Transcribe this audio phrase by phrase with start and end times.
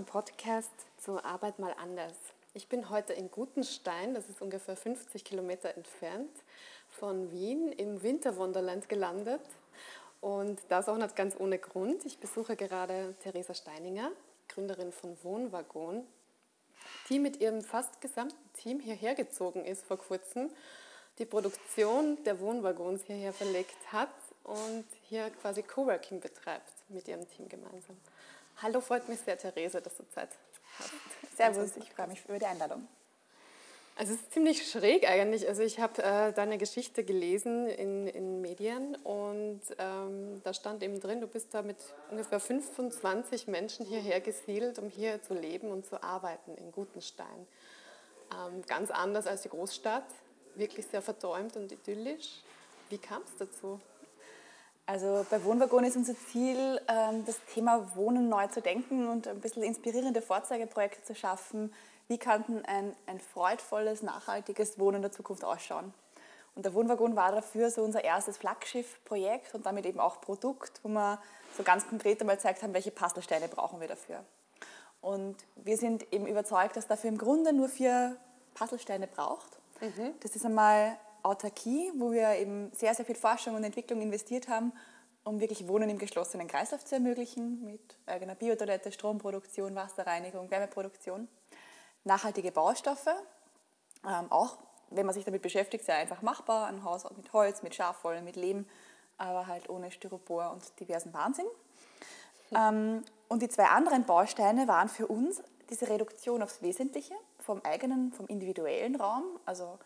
[0.00, 2.14] beim Podcast zur Arbeit mal anders.
[2.54, 6.30] Ich bin heute in Gutenstein, das ist ungefähr 50 Kilometer entfernt
[6.88, 9.42] von Wien, im Winterwunderland gelandet.
[10.22, 12.06] Und das auch nicht ganz ohne Grund.
[12.06, 14.10] Ich besuche gerade Theresa Steininger,
[14.48, 16.06] Gründerin von Wohnwaggon,
[17.10, 20.50] die mit ihrem fast gesamten Team hierher gezogen ist vor kurzem,
[21.18, 27.50] die Produktion der Wohnwaggons hierher verlegt hat und hier quasi Coworking betreibt mit ihrem Team
[27.50, 27.98] gemeinsam.
[28.62, 30.28] Hallo, freut mich sehr, Therese, dass du Zeit
[30.78, 31.36] hast.
[31.36, 32.86] Servus, ich freue mich über die Einladung.
[33.96, 35.48] Also es ist ziemlich schräg eigentlich.
[35.48, 41.00] Also ich habe äh, deine Geschichte gelesen in, in Medien und ähm, da stand eben
[41.00, 41.78] drin, du bist da mit
[42.10, 47.46] ungefähr 25 Menschen hierher gesiedelt, um hier zu leben und zu arbeiten in Gutenstein.
[48.30, 50.04] Ähm, ganz anders als die Großstadt,
[50.54, 52.42] wirklich sehr verträumt und idyllisch.
[52.90, 53.80] Wie kam es dazu?
[54.86, 59.40] Also bei Wohnwaggon ist unser Ziel, ähm, das Thema Wohnen neu zu denken und ein
[59.40, 61.72] bisschen inspirierende Vorzeigeprojekte zu schaffen.
[62.08, 65.94] Wie kann ein, ein freudvolles, nachhaltiges Wohnen der Zukunft ausschauen?
[66.56, 70.88] Und der Wohnwaggon war dafür so unser erstes Flaggschiff-Projekt und damit eben auch Produkt, wo
[70.88, 71.20] wir
[71.56, 74.24] so ganz konkret einmal gezeigt haben, welche Puzzlesteine brauchen wir dafür.
[75.00, 78.16] Und wir sind eben überzeugt, dass dafür im Grunde nur vier
[78.54, 79.58] Puzzlesteine braucht.
[79.80, 80.14] Mhm.
[80.20, 84.72] Das ist einmal Autarkie, wo wir eben sehr, sehr viel Forschung und Entwicklung investiert haben,
[85.24, 91.28] um wirklich Wohnen im geschlossenen Kreislauf zu ermöglichen, mit eigener Biotoilette, Stromproduktion, Wasserreinigung, Wärmeproduktion.
[92.04, 93.08] Nachhaltige Baustoffe,
[94.06, 94.58] ähm, auch
[94.90, 98.36] wenn man sich damit beschäftigt, sehr einfach machbar, ein Haus mit Holz, mit Schafwolle, mit
[98.36, 98.66] Lehm,
[99.18, 101.46] aber halt ohne Styropor und diversen Wahnsinn.
[102.56, 108.12] Ähm, und die zwei anderen Bausteine waren für uns diese Reduktion aufs Wesentliche vom eigenen,
[108.12, 109.78] vom individuellen Raum, also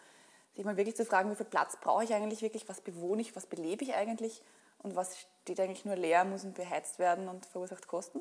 [0.54, 3.34] sich mal wirklich zu fragen, wie viel Platz brauche ich eigentlich wirklich, was bewohne ich,
[3.34, 4.42] was belebe ich eigentlich
[4.78, 8.20] und was steht eigentlich nur leer, muss beheizt werden und verursacht Kosten.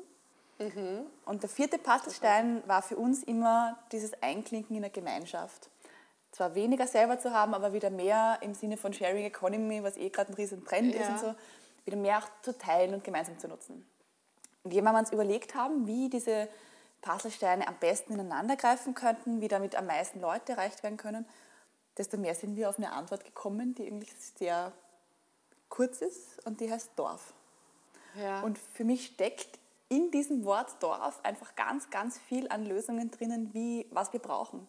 [0.58, 1.06] Mhm.
[1.24, 5.68] Und der vierte Puzzlestein war für uns immer dieses Einklinken in der Gemeinschaft.
[6.32, 10.08] Zwar weniger selber zu haben, aber wieder mehr im Sinne von Sharing Economy, was eh
[10.08, 11.02] gerade ein riesen Trend ja.
[11.02, 11.34] ist und so,
[11.84, 13.86] wieder mehr auch zu teilen und gemeinsam zu nutzen.
[14.64, 16.48] Und je mehr wir uns überlegt haben, wie diese
[17.02, 21.26] Puzzlesteine am besten ineinander greifen könnten, wie damit am meisten Leute erreicht werden können,
[21.96, 24.72] desto mehr sind wir auf eine Antwort gekommen, die eigentlich sehr
[25.68, 27.34] kurz ist und die heißt Dorf.
[28.16, 28.42] Ja.
[28.42, 33.52] Und für mich steckt in diesem Wort Dorf einfach ganz, ganz viel an Lösungen drinnen,
[33.52, 34.66] wie was wir brauchen.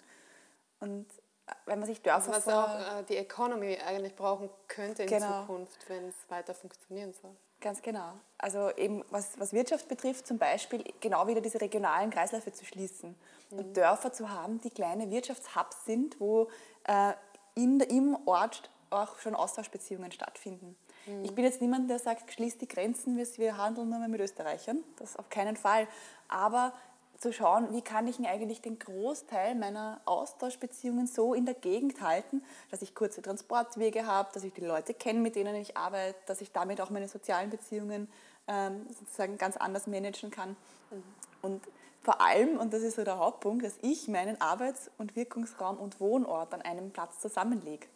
[0.80, 1.06] Und
[1.48, 5.10] äh, wenn man sich Dörfer also was auch äh, die Economy eigentlich brauchen könnte in
[5.10, 5.42] genau.
[5.42, 7.36] Zukunft, wenn es weiter funktionieren soll.
[7.62, 8.14] Ganz genau.
[8.38, 13.16] Also eben was, was Wirtschaft betrifft, zum Beispiel genau wieder diese regionalen Kreisläufe zu schließen
[13.50, 13.58] mhm.
[13.58, 16.50] und Dörfer zu haben, die kleine Wirtschaftshubs sind, wo
[16.88, 17.14] äh,
[17.56, 20.76] in, im Ort auch schon Austauschbeziehungen stattfinden.
[21.06, 21.26] Mhm.
[21.26, 24.84] Ich bin jetzt niemand, der sagt, schließt die Grenzen, wir handeln nur mehr mit Österreichern.
[24.98, 25.88] Das auf keinen Fall.
[26.28, 26.74] Aber
[27.18, 32.44] zu schauen, wie kann ich eigentlich den Großteil meiner Austauschbeziehungen so in der Gegend halten,
[32.72, 36.42] dass ich kurze Transportwege habe, dass ich die Leute kenne, mit denen ich arbeite, dass
[36.42, 38.10] ich damit auch meine sozialen Beziehungen
[38.48, 40.58] ähm, sozusagen ganz anders managen kann.
[40.92, 41.04] Mhm.
[41.42, 41.62] Und
[42.06, 46.00] vor allem, und das ist so der Hauptpunkt, dass ich meinen Arbeits- und Wirkungsraum und
[46.00, 47.88] Wohnort an einem Platz zusammenlege.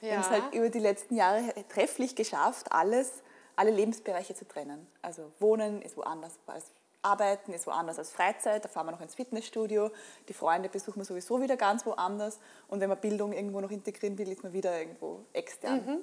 [0.00, 0.08] Ja.
[0.08, 3.10] Wir haben es halt über die letzten Jahre trefflich geschafft, alles,
[3.56, 4.86] alle Lebensbereiche zu trennen.
[5.02, 6.70] Also Wohnen ist woanders als
[7.02, 9.90] Arbeiten ist woanders als Freizeit, da fahren wir noch ins Fitnessstudio,
[10.28, 14.18] die Freunde besuchen wir sowieso wieder ganz woanders und wenn man Bildung irgendwo noch integrieren
[14.18, 15.86] will, ist man wieder irgendwo extern.
[15.86, 15.98] Mhm.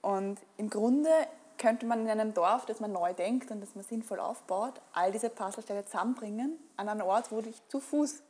[0.00, 1.10] Und im Grunde
[1.58, 5.12] könnte man in einem Dorf, das man neu denkt und das man sinnvoll aufbaut, all
[5.12, 8.22] diese Puzzlesteine zusammenbringen an einen Ort, wo ich zu Fuß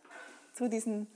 [0.55, 1.07] zu diesen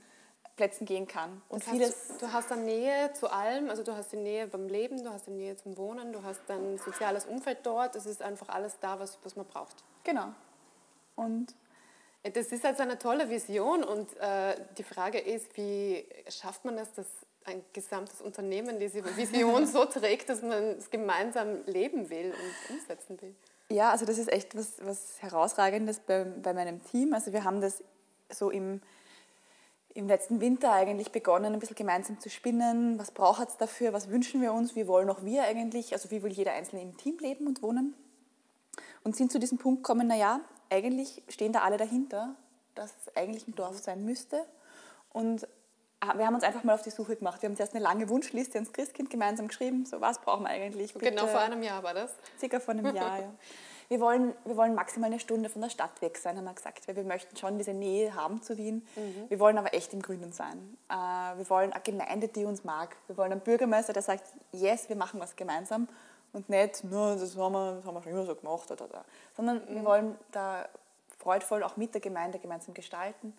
[0.55, 1.41] Plätzen gehen kann.
[1.49, 4.67] Und das heißt, du hast dann Nähe zu allem, also du hast die Nähe beim
[4.67, 8.21] Leben, du hast die Nähe zum Wohnen, du hast dein soziales Umfeld dort, es ist
[8.21, 9.83] einfach alles da, was, was man braucht.
[10.03, 10.27] Genau.
[11.15, 11.55] Und
[12.21, 16.93] das ist also eine tolle Vision und äh, die Frage ist, wie schafft man es,
[16.93, 17.07] dass
[17.45, 23.21] ein gesamtes Unternehmen diese Vision so trägt, dass man es gemeinsam leben will und umsetzen
[23.21, 23.35] will.
[23.69, 27.13] Ja, also das ist echt was, was Herausragendes bei, bei meinem Team.
[27.13, 27.83] Also wir haben das
[28.29, 28.81] so im,
[29.93, 32.99] im letzten Winter eigentlich begonnen, ein bisschen gemeinsam zu spinnen.
[32.99, 33.93] Was braucht es dafür?
[33.93, 34.75] Was wünschen wir uns?
[34.75, 35.93] Wie wollen auch wir eigentlich?
[35.93, 37.95] Also wie will jeder Einzelne im Team leben und wohnen?
[39.03, 40.39] Und sind zu diesem Punkt gekommen, naja,
[40.69, 42.35] eigentlich stehen da alle dahinter,
[42.75, 44.45] dass es eigentlich ein Dorf sein müsste.
[45.11, 45.47] Und
[46.15, 47.41] wir haben uns einfach mal auf die Suche gemacht.
[47.41, 49.85] Wir haben zuerst eine lange Wunschliste ans Christkind gemeinsam geschrieben.
[49.85, 50.93] So, was brauchen wir eigentlich?
[50.93, 51.09] Bitte?
[51.09, 52.11] Genau vor einem Jahr war das?
[52.39, 53.33] Circa vor einem Jahr, ja.
[53.89, 56.87] Wir wollen, wir wollen maximal eine Stunde von der Stadt weg sein, haben wir gesagt,
[56.87, 58.87] weil wir möchten schon diese Nähe haben zu Wien.
[58.95, 59.29] Mhm.
[59.29, 60.77] Wir wollen aber echt im Grünen sein.
[60.89, 62.95] Äh, wir wollen eine Gemeinde, die uns mag.
[63.07, 65.87] Wir wollen einen Bürgermeister, der sagt, yes, wir machen was gemeinsam
[66.31, 68.71] und nicht, no, das haben wir, das haben wir schon immer so gemacht.
[68.71, 69.05] Oder, oder.
[69.35, 69.75] Sondern mhm.
[69.75, 70.67] wir wollen da
[71.19, 73.33] freudvoll auch mit der Gemeinde gemeinsam gestalten.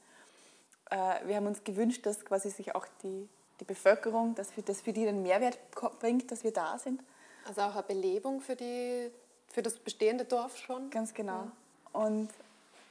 [0.94, 3.28] Äh, wir haben uns gewünscht, dass quasi sich auch die,
[3.60, 5.58] die Bevölkerung, dass für, dass für die einen Mehrwert
[5.98, 7.02] bringt, dass wir da sind.
[7.46, 9.10] Also auch eine Belebung für, die,
[9.48, 10.90] für das bestehende Dorf schon?
[10.90, 11.32] Ganz genau.
[11.32, 11.52] Ja.
[11.92, 12.28] Und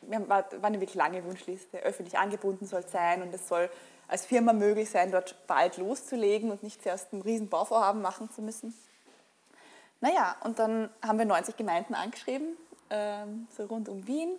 [0.01, 1.79] wir haben, war, war eine wirklich lange Wunschliste.
[1.79, 3.69] Öffentlich angebunden soll sein und es soll
[4.09, 8.41] als Firma möglich sein, dort bald loszulegen und nicht zuerst ein riesen Bauvorhaben machen zu
[8.41, 8.77] müssen.
[10.01, 12.57] Naja, und dann haben wir 90 Gemeinden angeschrieben,
[12.89, 14.35] ähm, so rund um Wien,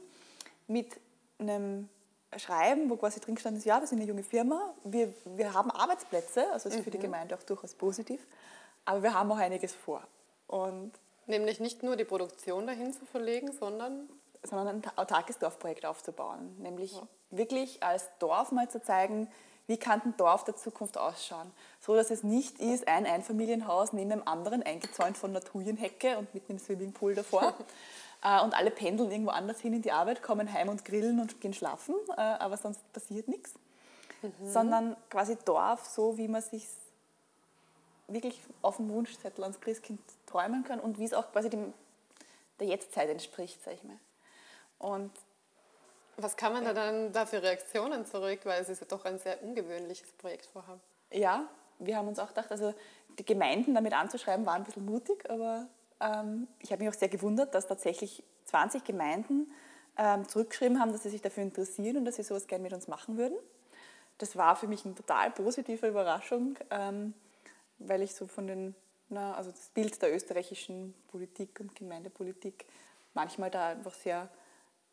[0.68, 1.00] mit
[1.38, 1.88] einem
[2.38, 6.50] Schreiben, wo quasi drin stand, ja, wir sind eine junge Firma, wir, wir haben Arbeitsplätze,
[6.52, 6.84] also ist mhm.
[6.84, 7.02] für die mhm.
[7.02, 8.26] Gemeinde auch durchaus positiv,
[8.84, 10.02] aber wir haben auch einiges vor.
[10.46, 10.92] Und
[11.26, 14.08] Nämlich nicht nur die Produktion dahin zu verlegen, sondern
[14.44, 16.54] sondern ein autarkes Dorfprojekt aufzubauen.
[16.58, 17.02] Nämlich ja.
[17.30, 19.28] wirklich als Dorf mal zu zeigen,
[19.66, 21.50] wie kann ein Dorf der Zukunft ausschauen.
[21.80, 26.32] So, dass es nicht ist, ein Einfamilienhaus neben dem anderen, eingezäunt von einer Thujenhecke und
[26.34, 27.54] mit einem Swimmingpool davor.
[28.24, 31.40] Äh, und alle pendeln irgendwo anders hin in die Arbeit, kommen heim und grillen und
[31.40, 33.54] gehen schlafen, äh, aber sonst passiert nichts.
[34.22, 34.32] Mhm.
[34.50, 36.66] Sondern quasi Dorf, so wie man sich
[38.08, 41.72] wirklich auf dem Wunschzettel ans Christkind träumen kann und wie es auch quasi dem,
[42.58, 43.98] der Jetztzeit entspricht, sag ich mal.
[44.78, 45.10] Und
[46.16, 49.18] was kann man da dann da für Reaktionen zurück, weil es ist ja doch ein
[49.18, 50.80] sehr ungewöhnliches Projektvorhaben.
[51.10, 51.48] Ja,
[51.78, 52.72] wir haben uns auch gedacht, also
[53.18, 55.66] die Gemeinden damit anzuschreiben, war ein bisschen mutig, aber
[56.04, 59.50] ähm, ich habe mich auch sehr gewundert, dass tatsächlich 20 Gemeinden
[59.96, 62.88] ähm, zurückgeschrieben haben, dass sie sich dafür interessieren und dass sie sowas gerne mit uns
[62.88, 63.36] machen würden.
[64.18, 67.14] Das war für mich eine total positive Überraschung, ähm,
[67.78, 68.74] weil ich so von den,
[69.08, 72.66] na, also das Bild der österreichischen Politik und Gemeindepolitik
[73.14, 74.28] manchmal da einfach sehr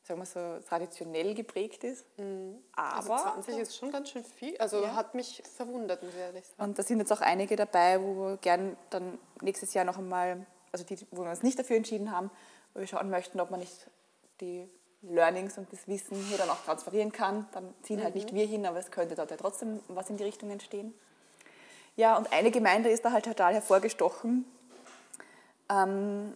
[0.03, 2.05] sagen wir so, traditionell geprägt ist.
[2.17, 2.57] Mhm.
[2.73, 4.57] Aber also 20 ist schon ganz schön viel.
[4.57, 4.95] Also ja.
[4.95, 6.63] hat mich verwundert, muss ich ehrlich sagen.
[6.63, 10.45] Und da sind jetzt auch einige dabei, wo wir gern dann nächstes Jahr noch einmal,
[10.71, 12.29] also die, wo wir uns nicht dafür entschieden haben,
[12.73, 13.87] wo wir schauen möchten, ob man nicht
[14.39, 14.67] die
[15.01, 17.47] Learnings und das Wissen hier dann auch transferieren kann.
[17.53, 18.03] Dann ziehen mhm.
[18.03, 18.37] halt nicht mhm.
[18.37, 20.93] wir hin, aber es könnte dort ja trotzdem was in die Richtung entstehen.
[21.95, 24.45] Ja, und eine Gemeinde ist da halt total hervorgestochen.
[25.69, 26.33] Ähm,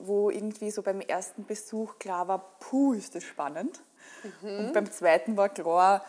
[0.00, 3.80] wo irgendwie so beim ersten Besuch klar war, puh, ist das spannend.
[4.42, 4.58] Mhm.
[4.58, 6.04] Und beim zweiten war klar,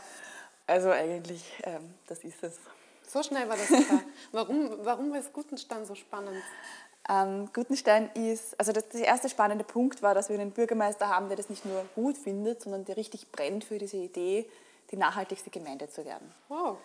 [0.65, 2.57] also eigentlich, ähm, das ist es.
[3.07, 4.01] So schnell war das klar.
[4.31, 6.41] warum, warum ist Gutenstein so spannend?
[7.09, 11.27] Ähm, Gutenstein ist, also das, der erste spannende Punkt war, dass wir einen Bürgermeister haben,
[11.27, 14.48] der das nicht nur gut findet, sondern der richtig brennt für diese Idee,
[14.92, 16.31] die nachhaltigste Gemeinde zu werden.
[16.50, 16.77] Wow.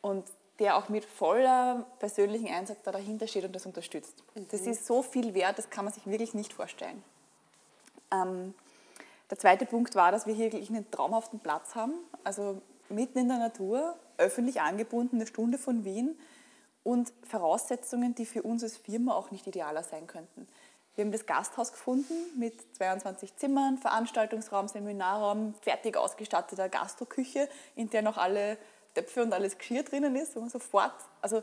[0.00, 0.24] Und
[0.58, 4.24] der auch mit voller persönlichen Einsatz da dahinter steht und das unterstützt.
[4.34, 4.48] Mhm.
[4.50, 7.02] Das ist so viel wert, das kann man sich wirklich nicht vorstellen.
[8.10, 8.54] Ähm,
[9.30, 11.92] der zweite Punkt war, dass wir hier wirklich einen traumhaften Platz haben,
[12.24, 16.18] also mitten in der Natur, öffentlich angebunden, eine Stunde von Wien
[16.88, 20.48] und Voraussetzungen, die für uns als Firma auch nicht idealer sein könnten.
[20.94, 28.00] Wir haben das Gasthaus gefunden mit 22 Zimmern, Veranstaltungsraum, Seminarraum, fertig ausgestatteter Gastroküche, in der
[28.00, 28.56] noch alle
[28.94, 31.42] Töpfe und alles Geschirr drinnen ist, man sofort, also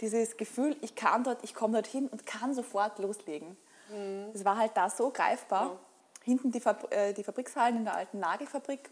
[0.00, 3.54] dieses Gefühl, ich kann dort, ich komme dort hin und kann sofort loslegen.
[3.90, 4.32] Mhm.
[4.32, 5.66] Das war halt da so greifbar.
[5.66, 5.78] Ja.
[6.24, 8.88] Hinten die, Fabri äh, die Fabrikshallen in der alten Nagelfabrik.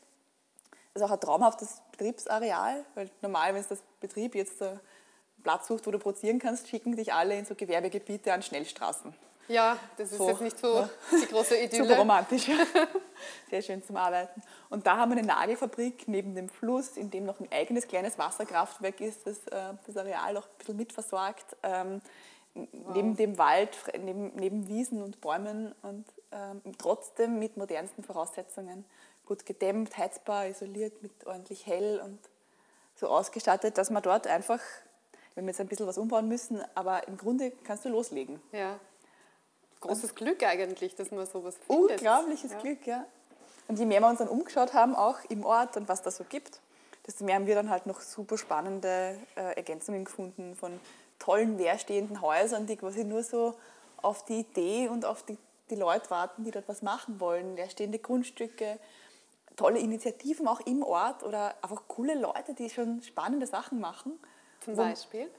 [0.92, 4.78] Das ist auch ein traumhaftes Betriebsareal, weil normal, wenn es das Betrieb jetzt einen
[5.44, 9.14] Platz sucht, wo du produzieren kannst, schicken dich alle in so Gewerbegebiete an Schnellstraßen.
[9.46, 10.88] Ja, das ist so, jetzt nicht so ja.
[11.22, 11.84] die große Idylle.
[11.84, 12.50] Super romantisch.
[13.50, 14.42] Sehr schön zum Arbeiten.
[14.70, 18.18] Und da haben wir eine Nagelfabrik neben dem Fluss, in dem noch ein eigenes kleines
[18.18, 21.56] Wasserkraftwerk ist, das äh, das Areal auch ein bisschen mitversorgt.
[21.62, 22.00] Ähm,
[22.54, 22.94] wow.
[22.94, 28.86] Neben dem Wald, neben, neben Wiesen und Bäumen und ähm, trotzdem mit modernsten Voraussetzungen.
[29.26, 32.18] Gut gedämmt, heizbar, isoliert, mit ordentlich hell und
[32.94, 34.60] so ausgestattet, dass man dort einfach,
[35.34, 38.40] wenn wir jetzt ein bisschen was umbauen müssen, aber im Grunde kannst du loslegen.
[38.52, 38.78] Ja
[39.84, 42.00] großes Glück eigentlich, dass man sowas findet.
[42.00, 42.60] Unglaubliches ja.
[42.60, 43.04] Glück, ja.
[43.68, 46.24] Und je mehr wir uns dann umgeschaut haben, auch im Ort und was da so
[46.24, 46.60] gibt,
[47.06, 50.78] desto mehr haben wir dann halt noch super spannende äh, Ergänzungen gefunden von
[51.18, 53.54] tollen leerstehenden Häusern, die quasi nur so
[54.02, 55.38] auf die Idee und auf die,
[55.70, 57.56] die Leute warten, die dort was machen wollen.
[57.56, 58.78] Leerstehende Grundstücke,
[59.56, 64.18] tolle Initiativen auch im Ort oder einfach coole Leute, die schon spannende Sachen machen.
[64.64, 65.30] Zum Beispiel?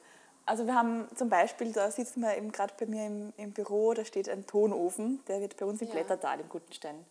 [0.46, 3.94] Also wir haben zum Beispiel, da sitzen wir eben gerade bei mir im, im, Büro,
[3.94, 5.96] da steht ein Tonofen, der wird bei uns im ja.
[5.96, 7.04] Blättertal im Gutenstein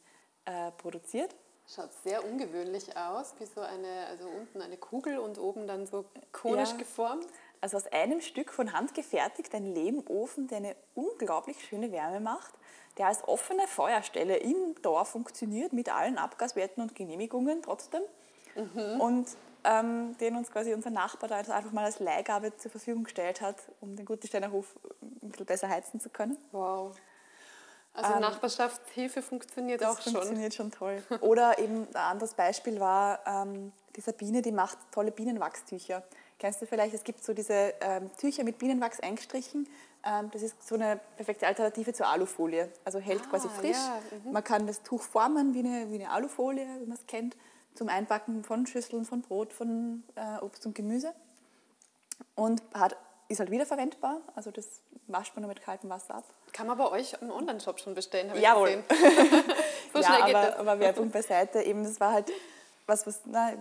[0.45, 1.35] äh, produziert.
[1.67, 6.05] Schaut sehr ungewöhnlich aus, wie so eine, also unten eine Kugel und oben dann so
[6.31, 6.77] konisch ja.
[6.77, 7.27] geformt.
[7.61, 12.53] Also aus einem Stück von Hand gefertigt, ein Lehmofen, der eine unglaublich schöne Wärme macht,
[12.99, 18.03] der als offene Feuerstelle im Dorf funktioniert, mit allen Abgaswerten und Genehmigungen trotzdem.
[18.55, 19.01] Mhm.
[19.01, 19.29] Und
[19.65, 23.57] ähm, den uns quasi unser Nachbar da einfach mal als Leihgabe zur Verfügung gestellt hat,
[23.81, 26.37] um den Gutensteiner Hof ein bisschen besser heizen zu können.
[26.53, 26.95] Wow.
[27.95, 30.15] Also ähm, Nachbarschaftshilfe funktioniert das auch schon.
[30.15, 31.03] funktioniert schon toll.
[31.21, 36.03] Oder eben ein anderes Beispiel war ähm, die Sabine, die macht tolle Bienenwachstücher.
[36.39, 39.69] Kennst du vielleicht, es gibt so diese ähm, Tücher mit Bienenwachs eingestrichen.
[40.05, 42.69] Ähm, das ist so eine perfekte Alternative zur Alufolie.
[42.85, 43.77] Also hält ah, quasi frisch.
[43.77, 44.33] Ja, mhm.
[44.33, 47.37] man kann das Tuch formen wie eine, wie eine Alufolie, wie man es kennt,
[47.75, 51.13] zum Einpacken von Schüsseln, von Brot, von äh, Obst und Gemüse.
[52.35, 52.97] Und hat,
[53.29, 54.21] ist halt wiederverwendbar.
[54.35, 54.67] Also das
[55.07, 56.25] wascht man nur mit kaltem Wasser ab.
[56.53, 58.85] Kann man bei euch im Online-Shop schon bestellen, habe Jawohl.
[58.89, 58.97] ich
[59.93, 60.57] so ja, schnell geht aber, das.
[60.59, 61.63] aber Werbung beiseite.
[61.63, 62.31] Eben, das war halt
[62.87, 63.53] was, was na,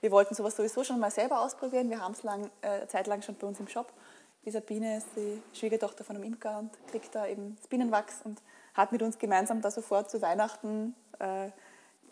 [0.00, 1.90] wir wollten sowas sowieso schon mal selber ausprobieren.
[1.90, 3.92] Wir haben es lang, äh, zeitlang schon bei uns im Shop.
[4.44, 8.40] Die Sabine ist die Schwiegertochter von einem Imker und kriegt da eben das Bienenwachs und
[8.74, 11.50] hat mit uns gemeinsam da sofort zu Weihnachten äh,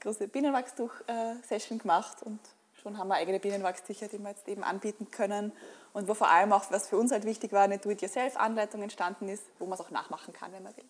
[0.07, 2.39] große Bienenwachstuch-Session gemacht und
[2.81, 5.51] schon haben wir eigene Bienenwachstücher, die wir jetzt eben anbieten können
[5.95, 9.43] und wo vor allem auch, was für uns halt wichtig war, eine Do-it-yourself-Anleitung entstanden ist,
[9.59, 10.85] wo man es auch nachmachen kann, wenn man will.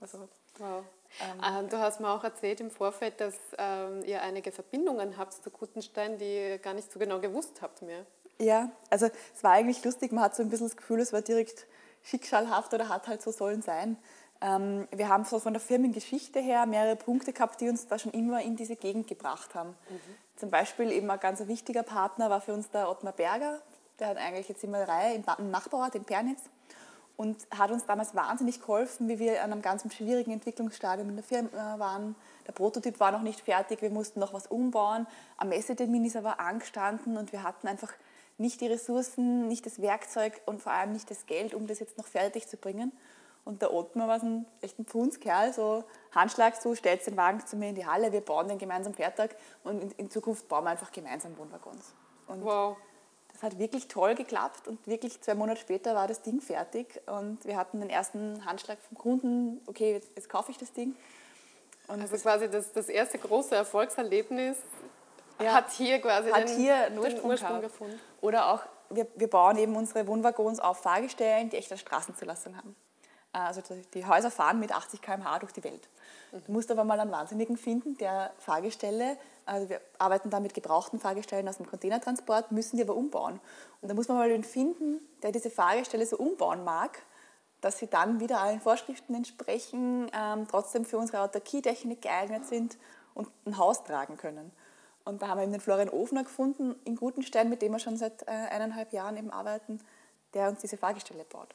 [0.00, 0.82] Also, wow.
[1.20, 5.34] Ähm, ähm, du hast mir auch erzählt im Vorfeld, dass ähm, ihr einige Verbindungen habt
[5.34, 8.06] zu Gutenstein, die ihr gar nicht so genau gewusst habt mehr.
[8.38, 11.20] Ja, also es war eigentlich lustig, man hat so ein bisschen das Gefühl, es war
[11.20, 11.66] direkt
[12.04, 13.98] schicksalhaft oder hat halt so sollen sein.
[14.40, 18.12] Ähm, wir haben so von der Firmengeschichte her mehrere Punkte gehabt, die uns da schon
[18.12, 19.70] immer in diese Gegend gebracht haben.
[19.70, 20.00] Mhm.
[20.36, 23.60] Zum Beispiel eben ein ganz wichtiger Partner war für uns der Ottmar Berger,
[23.98, 26.40] der hat eigentlich jetzt immer Reihe im Nachbarort in Pernitz
[27.18, 31.24] und hat uns damals wahnsinnig geholfen, wie wir an einem ganz schwierigen Entwicklungsstadium in der
[31.24, 32.16] Firma waren.
[32.46, 35.06] Der Prototyp war noch nicht fertig, wir mussten noch was umbauen.
[35.36, 37.92] Am Messetermin ist aber angestanden und wir hatten einfach
[38.38, 41.98] nicht die Ressourcen, nicht das Werkzeug und vor allem nicht das Geld, um das jetzt
[41.98, 42.90] noch fertig zu bringen.
[43.44, 47.44] Und der Ottmar war so ein, echt ein Pfundskerl, so Handschlag, so stellst den Wagen
[47.46, 50.64] zu mir in die Halle, wir bauen den gemeinsam fertig und in, in Zukunft bauen
[50.64, 51.94] wir einfach gemeinsam Wohnwaggons.
[52.26, 52.76] Und wow.
[53.34, 57.42] Es hat wirklich toll geklappt und wirklich zwei Monate später war das Ding fertig und
[57.46, 60.94] wir hatten den ersten Handschlag vom Kunden, okay, jetzt, jetzt kaufe ich das Ding.
[61.88, 64.58] Und also quasi das, das erste große Erfolgserlebnis
[65.40, 68.00] ja, hat hier quasi hat den, hier Ursprung, Ursprung gefunden.
[68.20, 72.76] Oder auch, wir, wir bauen eben unsere Wohnwaggons auf Fahrgestellen, die echt eine Straßenzulassung haben.
[73.32, 73.62] Also
[73.94, 75.88] die Häuser fahren mit 80 km/h durch die Welt.
[76.32, 81.00] Du musst aber mal einen Wahnsinnigen finden, der Fahrgestelle, also wir arbeiten da mit gebrauchten
[81.00, 83.40] Fahrgestellen aus dem Containertransport, müssen die aber umbauen.
[83.80, 87.02] Und da muss man mal den finden, der diese Fahrgestelle so umbauen mag,
[87.60, 92.78] dass sie dann wieder allen Vorschriften entsprechen, ähm, trotzdem für unsere Autarkietechnik geeignet sind
[93.14, 94.52] und ein Haus tragen können.
[95.04, 97.96] Und da haben wir eben den Florian Ofner gefunden in Gutenstein, mit dem wir schon
[97.96, 99.80] seit äh, eineinhalb Jahren eben arbeiten,
[100.34, 101.54] der uns diese Fahrgestelle baut.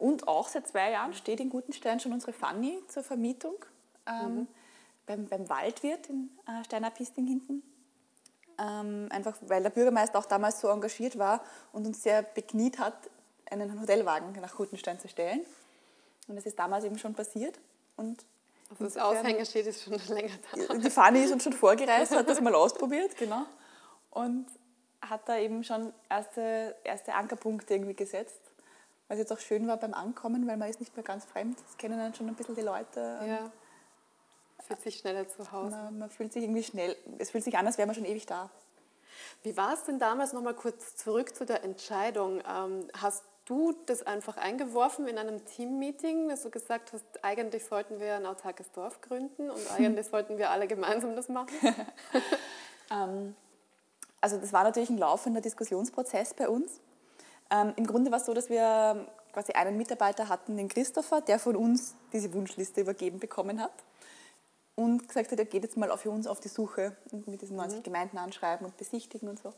[0.00, 3.54] Und auch seit zwei Jahren steht in Gutenstein schon unsere Fanny zur Vermietung
[4.06, 4.46] ähm, mhm.
[5.06, 7.62] beim, beim Waldwirt in äh, Steiner Pisting hinten.
[8.58, 12.94] Ähm, einfach weil der Bürgermeister auch damals so engagiert war und uns sehr bekniet hat,
[13.50, 15.40] einen Hotelwagen nach Gutenstein zu stellen.
[16.28, 17.58] Und das ist damals eben schon passiert.
[17.96, 18.24] Und
[18.70, 20.74] also das Aushängen steht ist schon länger da.
[20.76, 23.44] Die Fanny ist uns schon vorgereist, hat das mal ausprobiert, genau.
[24.08, 24.46] Und
[25.02, 28.49] hat da eben schon erste, erste Ankerpunkte irgendwie gesetzt
[29.10, 31.58] was jetzt auch schön war beim Ankommen, weil man ist nicht mehr ganz fremd.
[31.68, 33.18] Es kennen dann schon ein bisschen die Leute.
[33.26, 33.50] Ja.
[34.60, 35.74] Fühlt sich schneller zu Hause.
[35.76, 38.26] Man, man, fühlt sich irgendwie schnell, es fühlt sich an, als wäre man schon ewig
[38.26, 38.50] da.
[39.42, 42.40] Wie war es denn damals, nochmal kurz zurück zu der Entscheidung?
[42.48, 47.98] Ähm, hast du das einfach eingeworfen in einem Teammeeting, dass du gesagt hast, eigentlich sollten
[47.98, 51.74] wir ein autarkes Dorf gründen und eigentlich sollten wir alle gemeinsam das machen?
[52.92, 53.34] ähm,
[54.20, 56.80] also das war natürlich ein laufender Diskussionsprozess bei uns.
[57.50, 61.38] Ähm, Im Grunde war es so, dass wir quasi einen Mitarbeiter hatten, den Christopher, der
[61.38, 63.72] von uns diese Wunschliste übergeben bekommen hat
[64.74, 67.56] und gesagt hat, er geht jetzt mal für uns auf die Suche und mit diesen
[67.56, 67.82] 90 mhm.
[67.82, 69.52] Gemeinden anschreiben und besichtigen und so.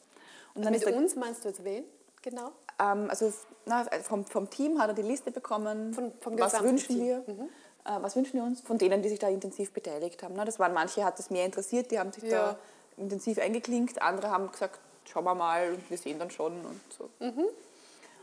[0.55, 1.85] Und also mit uns meinst du jetzt wen?
[2.23, 2.53] Genau.
[2.79, 3.33] Ähm, also
[3.67, 5.95] na, vom, vom Team hat er die Liste bekommen.
[5.95, 7.05] Von, vom was wünschen Team.
[7.05, 7.25] wir?
[7.27, 7.49] Mhm.
[7.85, 8.61] Äh, was wünschen wir uns?
[8.61, 10.35] Von denen, die sich da intensiv beteiligt haben.
[10.37, 12.53] Na, das waren manche, hat das mehr interessiert, die haben sich ja.
[12.53, 12.59] da
[12.97, 14.01] intensiv eingeklinkt.
[14.03, 17.11] Andere haben gesagt, schauen wir mal und wir sehen dann schon und so.
[17.19, 17.47] Mhm.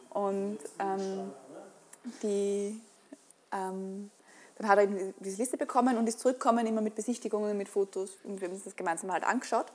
[0.09, 1.31] Und ähm,
[2.23, 2.81] die,
[3.51, 4.09] ähm,
[4.57, 8.17] dann hat er eben diese Liste bekommen und ist zurückgekommen, immer mit Besichtigungen, mit Fotos
[8.23, 9.67] und wir haben uns das gemeinsam halt angeschaut.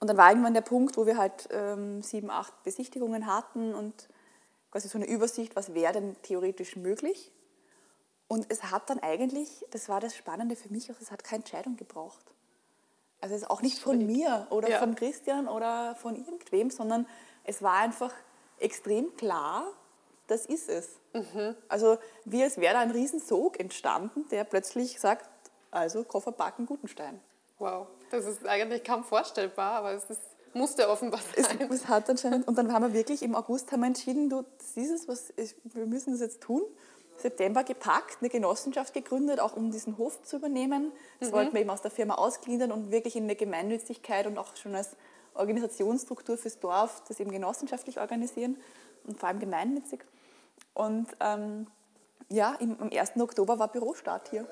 [0.00, 4.08] Und dann war irgendwann der Punkt, wo wir halt ähm, sieben, acht Besichtigungen hatten und
[4.70, 7.32] quasi so eine Übersicht, was wäre denn theoretisch möglich.
[8.28, 11.42] Und es hat dann eigentlich, das war das Spannende für mich, auch es hat keine
[11.42, 12.24] Entscheidung gebraucht.
[13.20, 14.78] Also es ist auch nicht von mir oder ja.
[14.78, 17.06] von Christian oder von irgendwem, sondern
[17.44, 18.12] es war einfach
[18.64, 19.66] extrem klar,
[20.26, 20.88] das ist es.
[21.12, 21.54] Mhm.
[21.68, 25.28] Also wie es wäre da ein Riesensog entstanden, der plötzlich sagt,
[25.70, 27.20] also Koffer backen Gutenstein.
[27.58, 30.20] Wow, das ist eigentlich kaum vorstellbar, aber es ist,
[30.54, 31.60] musste offenbar sein.
[31.70, 34.44] Es, es, hat anscheinend, und dann haben wir wirklich im August haben wir entschieden, du,
[34.58, 36.62] das ist es, was ich, wir müssen das jetzt tun.
[37.16, 40.90] September gepackt, eine Genossenschaft gegründet, auch um diesen Hof zu übernehmen.
[41.20, 41.34] Das mhm.
[41.34, 44.74] wollten wir eben aus der Firma ausgliedern und wirklich in eine Gemeinnützigkeit und auch schon
[44.74, 44.96] als
[45.34, 48.56] Organisationsstruktur fürs Dorf das eben genossenschaftlich organisieren
[49.06, 50.00] und vor allem gemeinnützig.
[50.74, 51.66] Und ähm,
[52.28, 53.12] ja, im, am 1.
[53.18, 54.46] Oktober war Bürostart hier.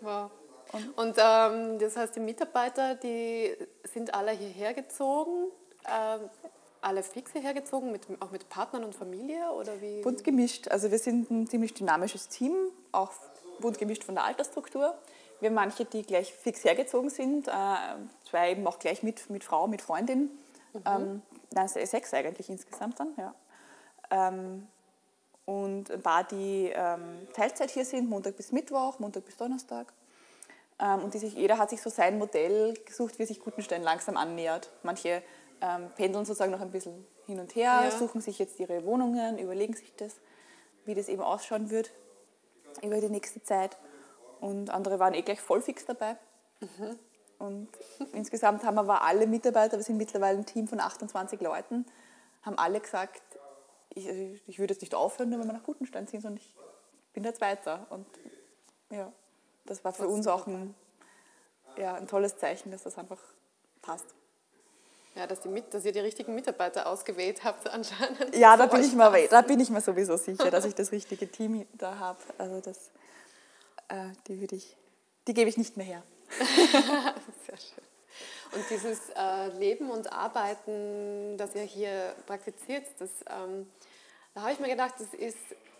[0.00, 0.30] Wow.
[0.72, 3.54] Und, und ähm, das heißt, die Mitarbeiter, die
[3.84, 5.50] sind alle hierher gezogen,
[5.86, 6.28] ähm,
[6.80, 10.02] alle fix hierher gezogen, mit, auch mit Partnern und Familie oder wie?
[10.02, 10.68] Bunt gemischt.
[10.68, 12.52] Also wir sind ein ziemlich dynamisches Team,
[12.92, 13.12] auch
[13.60, 14.94] bunt gemischt von der Altersstruktur.
[15.44, 17.52] Wir haben manche, die gleich fix hergezogen sind, äh,
[18.30, 20.30] zwei eben auch gleich mit, mit Frau, mit Freundin.
[20.72, 20.82] Mhm.
[20.86, 23.34] Ähm, nein, sechs eigentlich insgesamt dann, ja.
[24.10, 24.66] Ähm,
[25.44, 29.92] und ein paar, die ähm, Teilzeit hier sind, Montag bis Mittwoch, Montag bis Donnerstag.
[30.78, 34.16] Ähm, und die sich, jeder hat sich so sein Modell gesucht, wie sich Gutenstein langsam
[34.16, 34.70] annähert.
[34.82, 35.22] Manche
[35.60, 37.90] ähm, pendeln sozusagen noch ein bisschen hin und her, ja.
[37.90, 40.16] suchen sich jetzt ihre Wohnungen, überlegen sich das,
[40.86, 41.90] wie das eben ausschauen wird
[42.80, 43.76] über die nächste Zeit.
[44.44, 46.18] Und andere waren eh gleich voll fix dabei.
[46.60, 46.98] Mhm.
[47.38, 47.68] Und
[48.12, 51.86] insgesamt haben aber alle Mitarbeiter, wir sind mittlerweile ein Team von 28 Leuten,
[52.42, 53.22] haben alle gesagt,
[53.94, 54.06] ich,
[54.46, 56.54] ich würde jetzt nicht aufhören, nur wenn wir nach Gutenstein ziehen, sondern ich
[57.14, 57.86] bin der Zweiter.
[57.88, 58.06] Und
[58.90, 59.10] ja,
[59.64, 60.74] das war für uns auch ein,
[61.78, 63.20] ja, ein tolles Zeichen, dass das einfach
[63.80, 64.14] passt.
[65.14, 68.36] Ja, dass, die, dass ihr die richtigen Mitarbeiter ausgewählt habt anscheinend.
[68.36, 71.30] Ja, da bin, ich mal, da bin ich mir sowieso sicher, dass ich das richtige
[71.30, 72.18] Team da habe.
[72.36, 72.90] Also das,
[73.88, 74.76] äh, die würde ich,
[75.26, 76.02] die gebe ich nicht mehr her.
[77.46, 77.84] Sehr schön.
[78.54, 83.68] Und dieses äh, Leben und Arbeiten, das ihr hier praktiziert, das, ähm,
[84.34, 85.38] da habe ich mir gedacht, das ist,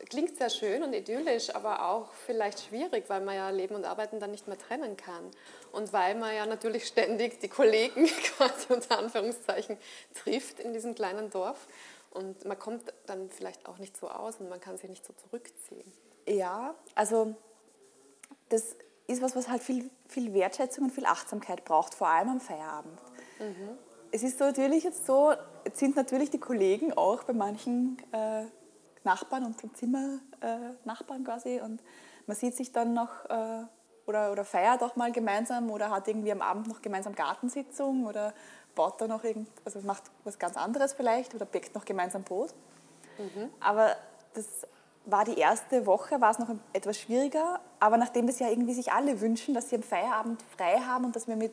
[0.08, 4.18] klingt sehr schön und idyllisch, aber auch vielleicht schwierig, weil man ja Leben und Arbeiten
[4.18, 5.30] dann nicht mehr trennen kann.
[5.72, 9.76] Und weil man ja natürlich ständig die Kollegen quasi unter Anführungszeichen
[10.14, 11.68] trifft in diesem kleinen Dorf.
[12.10, 15.12] Und man kommt dann vielleicht auch nicht so aus und man kann sich nicht so
[15.12, 15.92] zurückziehen.
[16.26, 17.34] Ja, also
[18.54, 22.40] das ist was, was halt viel, viel Wertschätzung und viel Achtsamkeit braucht, vor allem am
[22.40, 23.00] Feierabend.
[23.38, 23.70] Mhm.
[24.12, 25.32] Es ist so natürlich jetzt so,
[25.64, 28.44] jetzt sind natürlich die Kollegen auch bei manchen äh,
[29.02, 31.82] Nachbarn und Zimmernachbarn äh, quasi und
[32.26, 33.64] man sieht sich dann noch äh,
[34.06, 38.32] oder, oder feiert auch mal gemeinsam oder hat irgendwie am Abend noch gemeinsam Gartensitzung oder
[38.74, 42.54] baut da noch irgend, also macht was ganz anderes vielleicht oder bäckt noch gemeinsam Brot.
[43.18, 43.50] Mhm.
[43.60, 43.96] Aber
[44.34, 44.46] das
[45.06, 48.92] war die erste Woche, war es noch etwas schwieriger, aber nachdem das ja irgendwie sich
[48.92, 51.52] alle wünschen, dass sie am Feierabend frei haben und dass wir mit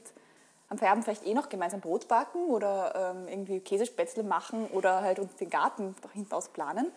[0.70, 5.20] am Feierabend vielleicht eh noch gemeinsam Brot backen oder ähm, irgendwie Käsespätzle machen oder halt
[5.20, 6.90] uns den Garten hinten aus planen.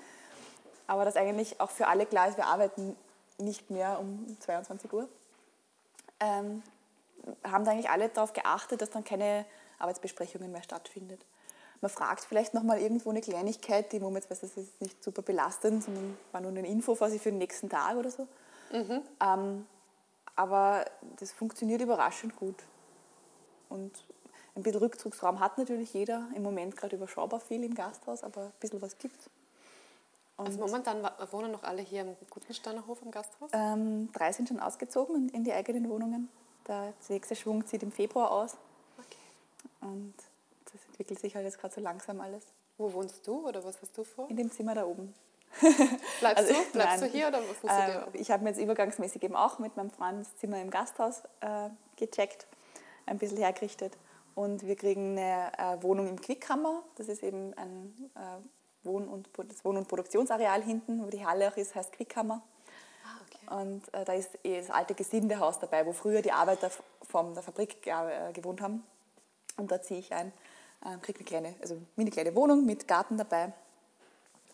[0.86, 2.96] Aber das eigentlich auch für alle klar ist, wir arbeiten
[3.38, 5.08] nicht mehr um 22 Uhr.
[6.20, 6.62] Ähm,
[7.42, 9.44] haben da eigentlich alle darauf geachtet, dass dann keine
[9.80, 11.24] Arbeitsbesprechungen mehr stattfindet
[11.84, 15.84] man fragt vielleicht nochmal irgendwo eine Kleinigkeit, die Moment, weiß, das ist nicht super belastend,
[15.84, 18.26] sondern war nur eine Info quasi für den nächsten Tag oder so.
[18.72, 19.02] Mhm.
[19.20, 19.66] Ähm,
[20.34, 20.86] aber
[21.20, 22.56] das funktioniert überraschend gut.
[23.68, 23.92] Und
[24.56, 26.26] ein bisschen Rückzugsraum hat natürlich jeder.
[26.34, 29.30] Im Moment gerade überschaubar viel im Gasthaus, aber ein bisschen was gibt es.
[30.38, 33.50] Also momentan wohnen noch alle hier im Gutensteiner Hof im Gasthaus?
[33.52, 36.30] Ähm, drei sind schon ausgezogen in die eigenen Wohnungen.
[36.66, 38.56] Der nächste Schwung zieht im Februar aus.
[38.98, 39.18] Okay.
[39.82, 40.14] Und
[40.74, 42.44] das entwickelt sich halt jetzt gerade so langsam alles.
[42.76, 44.28] Wo wohnst du oder was hast du vor?
[44.28, 45.14] In dem Zimmer da oben.
[46.20, 46.72] Bleibst also, du?
[46.72, 49.22] Bleibst nein, du hier oder was musst äh, du dir Ich habe mir jetzt übergangsmäßig
[49.22, 52.48] eben auch mit meinem Freund das Zimmer im Gasthaus äh, gecheckt,
[53.06, 53.96] ein bisschen hergerichtet.
[54.34, 56.82] Und wir kriegen eine äh, Wohnung im Quickhammer.
[56.96, 61.52] Das ist eben ein äh, Wohn- und, das Wohn- und Produktionsareal hinten, wo die Halle
[61.52, 62.42] auch ist, heißt Quickhammer.
[63.04, 63.62] Ah, okay.
[63.62, 66.68] Und äh, da ist eh das alte Gesindehaus dabei, wo früher die Arbeiter
[67.02, 68.82] von der Fabrik äh, gewohnt haben.
[69.56, 70.32] Und da ziehe ich ein
[71.02, 73.52] kriege eine kleine, also mini kleine Wohnung mit Garten dabei.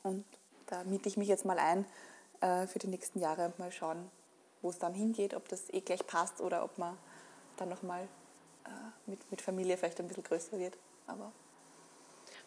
[0.03, 0.25] Und
[0.67, 1.85] da miete ich mich jetzt mal ein
[2.41, 3.53] äh, für die nächsten Jahre.
[3.59, 4.11] Mal schauen,
[4.63, 6.97] wo es dann hingeht, ob das eh gleich passt oder ob man
[7.57, 8.09] dann nochmal
[8.65, 8.71] äh,
[9.07, 10.79] mit, mit Familie vielleicht ein bisschen größer wird.
[11.07, 11.33] Aber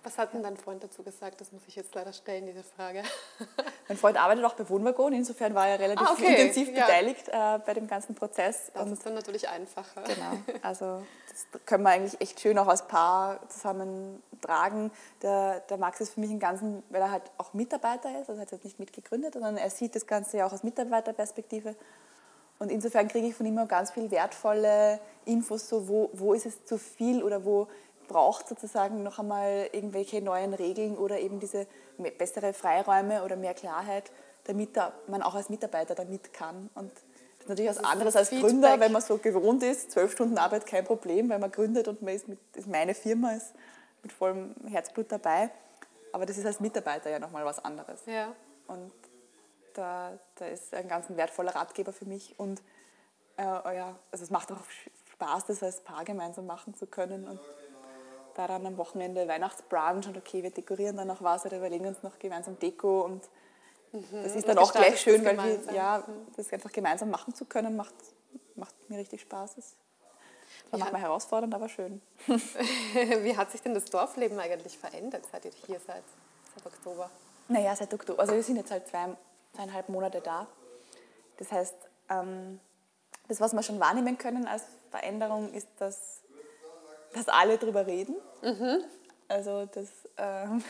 [0.04, 1.40] was hat denn dein Freund dazu gesagt?
[1.40, 3.04] Das muss ich jetzt leider stellen, diese Frage.
[3.88, 6.42] mein Freund arbeitet auch bei Wohnwagon, insofern war er relativ ah, okay.
[6.42, 6.86] intensiv ja.
[6.86, 8.72] beteiligt äh, bei dem ganzen Prozess.
[8.74, 10.04] Das und ist dann natürlich einfacher.
[10.04, 14.92] Genau, also das können wir eigentlich echt schön auch als Paar zusammen tragen.
[15.22, 18.34] Der, der Max ist für mich im Ganzen, weil er halt auch Mitarbeiter ist, also
[18.34, 21.76] er hat jetzt nicht mitgegründet, sondern er sieht das Ganze ja auch aus Mitarbeiterperspektive.
[22.60, 26.46] Und insofern kriege ich von ihm auch ganz viel wertvolle Infos, so wo, wo ist
[26.46, 27.68] es zu viel oder wo
[28.08, 31.68] braucht sozusagen noch einmal irgendwelche neuen Regeln oder eben diese
[32.18, 34.12] bessere Freiräume oder mehr Klarheit,
[34.46, 36.70] damit man auch als Mitarbeiter damit kann.
[36.76, 38.50] Und das ist natürlich was anderes als Feedback.
[38.50, 42.02] Gründer, wenn man so gewohnt ist, zwölf Stunden Arbeit kein Problem, weil man gründet und
[42.02, 43.54] man ist, mit, ist meine Firma, ist
[44.02, 45.50] mit vollem Herzblut dabei.
[46.12, 48.02] Aber das ist als Mitarbeiter ja nochmal was anderes.
[48.06, 48.34] Ja.
[48.68, 48.94] Und
[49.74, 52.38] da, da ist ein ganz wertvoller Ratgeber für mich.
[52.38, 52.62] Und
[53.38, 54.62] äh, ja, also es macht auch
[55.14, 57.28] Spaß, das als Paar gemeinsam machen zu können.
[57.28, 57.40] Und
[58.34, 62.04] da dann am Wochenende Weihnachtsbrunch und okay, wir dekorieren dann noch was oder überlegen uns
[62.04, 63.24] noch gemeinsam Deko und
[63.92, 64.24] mhm.
[64.24, 66.28] das ist dann auch gleich schön, weil wir, ja, mhm.
[66.36, 67.94] das einfach gemeinsam machen zu können, macht,
[68.56, 69.56] macht mir richtig Spaß.
[69.56, 69.76] Das
[70.72, 72.02] war manchmal herausfordernd, aber schön.
[72.28, 76.04] Wie hat sich denn das Dorfleben eigentlich verändert, seit ihr hier seid,
[76.56, 77.10] seit Oktober?
[77.48, 78.20] Naja, seit Oktober.
[78.20, 79.16] Also wir sind jetzt halt zwei,
[79.54, 80.48] zweieinhalb Monate da.
[81.38, 81.76] Das heißt,
[82.10, 82.60] ähm,
[83.28, 86.23] das, was wir schon wahrnehmen können als Veränderung, ist, dass
[87.14, 88.16] dass alle drüber reden.
[88.42, 88.84] Mhm.
[89.28, 90.64] Also das ähm,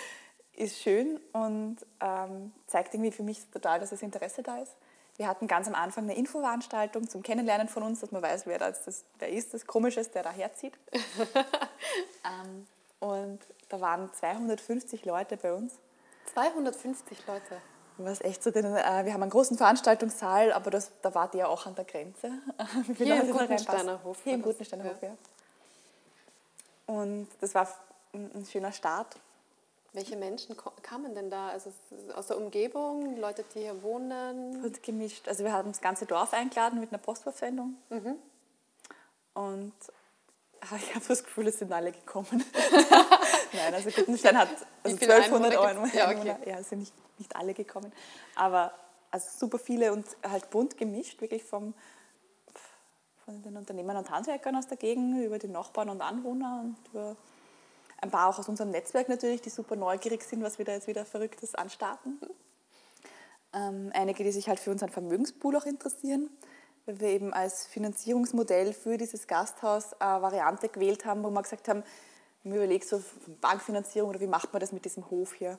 [0.54, 4.76] ist schön und ähm, zeigt irgendwie für mich total, dass das Interesse da ist.
[5.16, 8.58] Wir hatten ganz am Anfang eine Infoveranstaltung zum Kennenlernen von uns, dass man weiß, wer
[8.58, 10.74] das, das, wer ist, das Komische der da herzieht.
[12.24, 12.66] ähm,
[13.00, 15.74] und da waren 250 Leute bei uns.
[16.34, 17.62] 250 Leute?
[17.98, 21.48] Was echt so den, äh, wir haben einen großen Veranstaltungssaal, aber das, da war der
[21.48, 22.30] auch an der Grenze.
[22.98, 24.18] Hier im Gutensteiner Hof.
[24.22, 25.16] Hier im Gutensteiner Hof, ja.
[26.86, 27.68] Und das war
[28.12, 29.16] ein schöner Start.
[29.92, 31.48] Welche Menschen kamen denn da?
[31.48, 31.72] Also
[32.14, 34.62] aus der Umgebung, Leute, die hier wohnen?
[34.62, 35.26] Und gemischt.
[35.26, 37.76] Also wir haben das ganze Dorf eingeladen mit einer Postwurfsendung.
[37.88, 38.16] Mhm.
[39.32, 39.72] Und
[40.60, 42.44] ah, ich habe das Gefühl, es sind alle gekommen.
[43.52, 44.48] Nein, also Gutenstein hat
[44.82, 45.86] also 1200 Euro.
[45.94, 46.36] Ja, okay.
[46.44, 47.90] ja, sind nicht, nicht alle gekommen.
[48.34, 48.72] Aber
[49.10, 51.72] also super viele und halt bunt gemischt, wirklich vom
[53.26, 57.16] von den Unternehmern und Handwerkern aus der Gegend, über die Nachbarn und Anwohner und über
[58.00, 60.86] ein paar auch aus unserem Netzwerk natürlich, die super neugierig sind, was wir da jetzt
[60.86, 62.20] wieder Verrücktes anstarten.
[63.52, 66.30] Ähm, einige, die sich halt für unseren Vermögenspool auch interessieren,
[66.84, 71.66] weil wir eben als Finanzierungsmodell für dieses Gasthaus eine Variante gewählt haben, wo wir gesagt
[71.66, 71.82] haben,
[72.44, 73.02] wir überlegen so
[73.40, 75.58] Bankfinanzierung oder wie macht man das mit diesem Hof hier.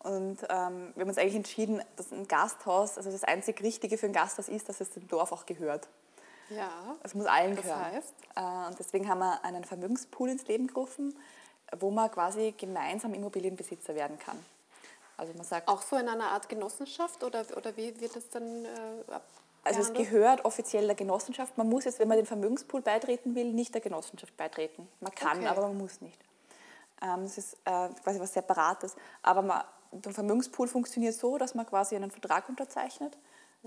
[0.00, 4.06] Und ähm, wir haben uns eigentlich entschieden, dass ein Gasthaus, also das einzig Richtige für
[4.06, 5.88] ein Gasthaus ist, dass es dem Dorf auch gehört.
[6.50, 6.96] Ja.
[7.02, 7.84] Es muss allen gehören.
[7.84, 8.14] Heißt?
[8.36, 11.16] Äh, und deswegen haben wir einen Vermögenspool ins Leben gerufen,
[11.78, 14.38] wo man quasi gemeinsam Immobilienbesitzer werden kann.
[15.16, 18.64] Also man sagt, auch so in einer Art Genossenschaft oder, oder wie wird das dann
[18.64, 18.68] äh,
[19.64, 21.56] Also es gehört offiziell der Genossenschaft.
[21.56, 24.88] Man muss jetzt, wenn man den Vermögenspool beitreten will, nicht der Genossenschaft beitreten.
[25.00, 25.46] Man kann, okay.
[25.46, 26.20] aber man muss nicht.
[27.02, 28.94] Ähm, das ist äh, quasi was Separates.
[29.22, 33.16] Aber man, der Vermögenspool funktioniert so, dass man quasi einen Vertrag unterzeichnet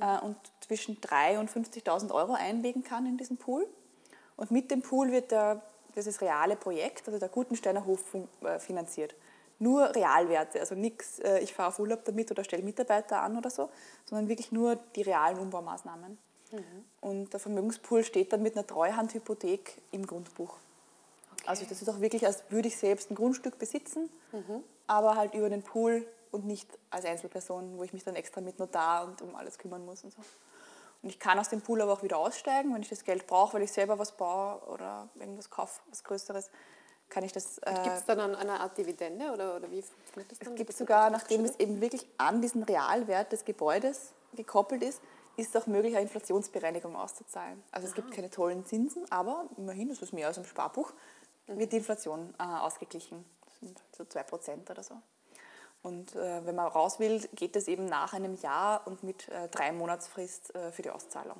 [0.01, 3.67] äh, und zwischen 3.000 und 50.000 Euro einlegen kann in diesen Pool.
[4.37, 5.61] Und mit dem Pool wird der,
[5.95, 8.03] dieses reale Projekt, also der Gutensteiner Hof,
[8.43, 9.15] äh, finanziert.
[9.59, 13.49] Nur Realwerte, also nichts, äh, ich fahre auf Urlaub damit oder stelle Mitarbeiter an oder
[13.49, 13.69] so,
[14.05, 16.17] sondern wirklich nur die realen Umbaumaßnahmen.
[16.51, 16.85] Mhm.
[17.01, 20.55] Und der Vermögenspool steht dann mit einer Treuhandhypothek im Grundbuch.
[21.33, 21.43] Okay.
[21.45, 24.63] Also das ist auch wirklich, als würde ich selbst ein Grundstück besitzen, mhm.
[24.87, 28.59] aber halt über den Pool und nicht als Einzelperson, wo ich mich dann extra mit
[28.59, 30.21] Notar und um alles kümmern muss und so.
[31.01, 33.53] Und ich kann aus dem Pool aber auch wieder aussteigen, wenn ich das Geld brauche,
[33.53, 36.49] weil ich selber was baue oder irgendwas kaufe, was Größeres,
[37.07, 37.57] kann ich das...
[37.59, 40.53] Äh, gibt es dann eine Art Dividende oder, oder wie funktioniert das dann?
[40.53, 45.01] Es gibt sogar, nachdem es eben wirklich an diesen Realwert des Gebäudes gekoppelt ist,
[45.37, 47.63] ist es auch möglich, eine Inflationsbereinigung auszuzahlen.
[47.71, 47.89] Also Aha.
[47.89, 50.91] es gibt keine tollen Zinsen, aber immerhin, das ist mehr als im Sparbuch,
[51.47, 53.25] wird die Inflation äh, ausgeglichen.
[53.45, 54.95] Das sind so 2% oder so.
[55.81, 59.47] Und äh, wenn man raus will, geht es eben nach einem Jahr und mit äh,
[59.47, 61.37] drei Monatsfrist äh, für die Auszahlung.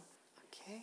[0.47, 0.81] Okay.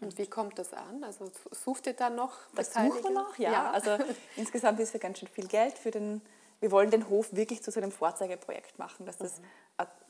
[0.00, 1.04] Und wie kommt das an?
[1.04, 2.32] Also sucht ihr da noch?
[2.54, 3.52] Das suchen wir noch, ja.
[3.52, 3.70] ja.
[3.70, 3.96] Also
[4.36, 6.20] insgesamt ist ja ganz schön viel Geld für den.
[6.58, 9.44] Wir wollen den Hof wirklich zu so einem Vorzeigeprojekt machen, dass das mhm.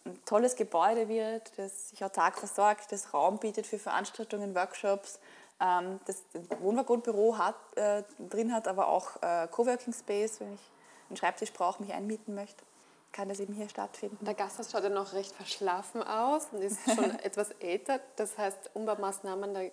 [0.04, 5.18] ein tolles Gebäude wird, das sich autark versorgt, das Raum bietet für Veranstaltungen, Workshops,
[5.60, 10.60] ähm, das ein Wohnwaggonbüro hat, äh, drin hat, aber auch äh, Coworking Space, wenn ich
[11.08, 12.62] einen Schreibtisch brauche, mich einmieten möchte
[13.12, 14.24] kann das eben hier stattfinden.
[14.24, 18.00] Der Gasthaus schaut ja noch recht verschlafen aus und ist schon etwas älter.
[18.16, 19.72] Das heißt, Umbaumaßnahmen, da, wie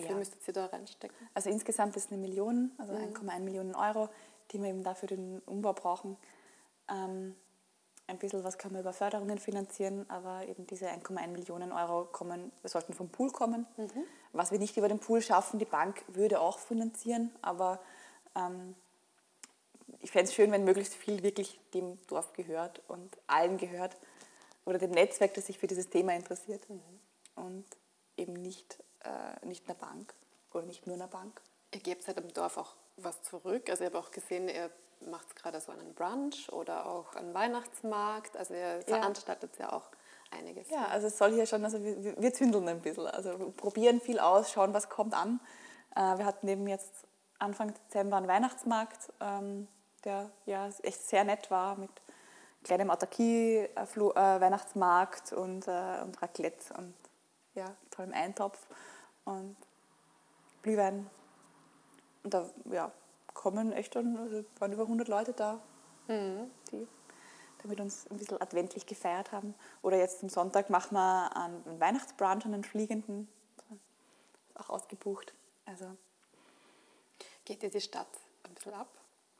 [0.00, 0.16] viel ja.
[0.16, 1.16] müsstet ihr da reinstecken?
[1.34, 3.14] Also insgesamt ist eine Million, also mhm.
[3.14, 4.08] 1,1 Millionen Euro,
[4.50, 6.16] die wir eben dafür den Umbau brauchen.
[6.88, 7.36] Ähm,
[8.08, 12.52] ein bisschen was kann man über Förderungen finanzieren, aber eben diese 1,1 Millionen Euro kommen,
[12.62, 13.66] sollten vom Pool kommen.
[13.76, 14.04] Mhm.
[14.32, 17.80] Was wir nicht über den Pool schaffen, die Bank würde auch finanzieren, aber
[18.36, 18.76] ähm,
[20.00, 23.96] ich fände es schön, wenn möglichst viel wirklich dem Dorf gehört und allen gehört
[24.64, 26.80] oder dem Netzwerk, das sich für dieses Thema interessiert mhm.
[27.36, 27.64] und
[28.16, 30.14] eben nicht, äh, nicht einer Bank
[30.52, 31.40] oder nicht nur einer Bank.
[31.72, 33.68] Ihr gebt halt im Dorf auch was zurück.
[33.68, 38.36] Also ich habe auch gesehen, ihr macht gerade so einen Brunch oder auch einen Weihnachtsmarkt.
[38.36, 39.90] Also ihr veranstaltet ja auch
[40.30, 40.70] einiges.
[40.70, 43.06] Ja, also es soll hier schon, also wir, wir zündeln ein bisschen.
[43.06, 45.40] Also wir probieren viel aus, schauen, was kommt an.
[45.94, 47.06] Äh, wir hatten eben jetzt
[47.38, 49.12] Anfang Dezember einen Weihnachtsmarkt.
[49.20, 49.68] Ähm,
[50.06, 51.90] der ja echt sehr nett war mit
[52.64, 56.94] kleinem Autarkie-Weihnachtsmarkt äh, und, äh, und Raclette und
[57.54, 58.66] ja, tollem Eintopf
[59.24, 59.56] und
[60.62, 61.10] Glühwein.
[62.22, 62.92] Und da ja,
[63.34, 65.60] kommen echt dann, also waren über 100 Leute da,
[66.08, 66.50] mhm.
[66.70, 66.86] die
[67.64, 69.54] mit uns ein bisschen adventlich gefeiert haben.
[69.82, 73.28] Oder jetzt am Sonntag machen wir einen Weihnachtsbrunch, einen fliegenden,
[74.54, 75.34] auch ausgebucht.
[75.64, 75.86] Also
[77.46, 78.08] Geht dir die Stadt
[78.42, 78.88] ein bisschen ab?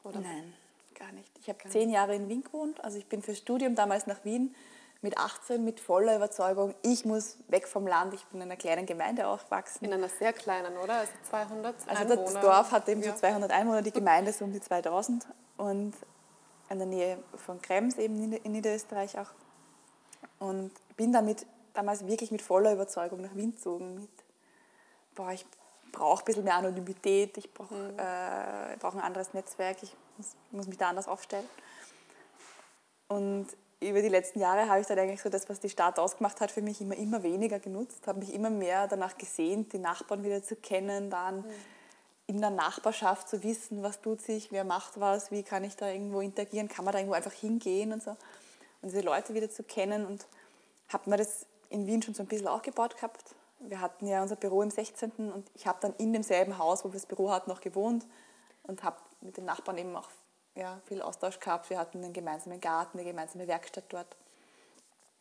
[0.07, 0.19] Oder?
[0.21, 0.53] Nein,
[0.95, 1.31] gar nicht.
[1.39, 2.83] Ich habe zehn Jahre in Wien gewohnt.
[2.83, 4.55] Also ich bin fürs Studium damals nach Wien
[5.01, 8.13] mit 18 mit voller Überzeugung, ich muss weg vom Land.
[8.13, 9.85] Ich bin in einer kleinen Gemeinde aufgewachsen.
[9.85, 10.95] In einer sehr kleinen, oder?
[10.95, 12.21] Also 200 also Einwohner.
[12.21, 13.11] Also das Dorf hat eben ja.
[13.11, 15.27] so 200 Einwohner, die Gemeinde so um die 2000.
[15.57, 15.93] Und
[16.69, 19.29] in der Nähe von Krems, eben in Niederösterreich auch.
[20.39, 23.95] Und bin damit damals wirklich mit voller Überzeugung nach Wien gezogen.
[23.95, 24.09] Mit,
[25.15, 25.45] boah, ich
[25.91, 27.99] brauche ein bisschen mehr Anonymität, ich brauche mhm.
[27.99, 31.47] äh, brauch ein anderes Netzwerk, ich muss, muss, mich da anders aufstellen.
[33.07, 33.47] Und
[33.79, 36.51] über die letzten Jahre habe ich dann eigentlich so das, was die Stadt ausgemacht hat,
[36.51, 40.43] für mich immer, immer weniger genutzt, habe mich immer mehr danach gesehnt, die Nachbarn wieder
[40.43, 41.45] zu kennen, dann mhm
[42.27, 45.89] in der Nachbarschaft zu wissen, was tut sich, wer macht was, wie kann ich da
[45.89, 48.11] irgendwo interagieren, kann man da irgendwo einfach hingehen und so.
[48.81, 50.27] Und diese Leute wieder zu kennen und
[50.89, 53.33] habe mir das in Wien schon so ein bisschen aufgebaut gehabt.
[53.59, 55.11] Wir hatten ja unser Büro im 16.
[55.31, 58.05] und ich habe dann in demselben Haus, wo wir das Büro hatten, noch gewohnt
[58.63, 60.09] und habe mit den Nachbarn eben auch
[60.55, 61.69] ja, viel Austausch gehabt.
[61.69, 64.15] Wir hatten einen gemeinsamen Garten, eine gemeinsame Werkstatt dort.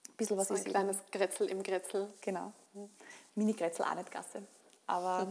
[0.09, 2.09] Ein bisschen was so ein kleines Grätzl im Grätzl.
[2.21, 2.53] Genau.
[3.35, 4.43] Mini-Grätzl auch nicht Gasse.
[4.87, 5.27] Aber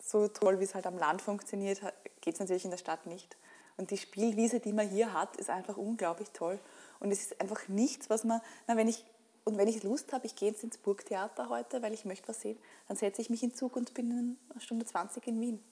[0.00, 1.80] so toll, wie es halt am Land funktioniert,
[2.20, 3.36] geht es natürlich in der Stadt nicht.
[3.76, 6.58] Und die Spielwiese, die man hier hat, ist einfach unglaublich toll.
[7.00, 9.04] Und es ist einfach nichts, was man, na, wenn ich,
[9.44, 12.40] und wenn ich Lust habe, ich gehe jetzt ins Burgtheater heute, weil ich möchte was
[12.40, 15.62] sehen, dann setze ich mich in Zug und bin in einer Stunde 20 in Wien.